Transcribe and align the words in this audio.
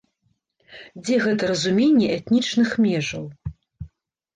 Дзе 1.03 1.19
гэта 1.27 1.43
разуменне 1.53 2.11
этнічных 2.17 2.77
межаў? 2.91 3.33